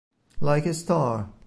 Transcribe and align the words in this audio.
Like 0.39 0.65
a 0.65 0.73
Star 0.73 1.31